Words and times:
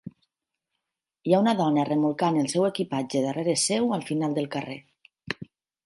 Hi 1.31 1.35
ha 1.35 1.41
una 1.45 1.53
dona 1.59 1.83
remolcant 1.91 2.41
el 2.45 2.49
seu 2.55 2.65
equipatge 2.71 3.23
darrere 3.27 3.57
seu 3.69 3.97
al 3.99 4.07
final 4.13 4.37
del 4.41 4.53
carrer. 4.57 4.85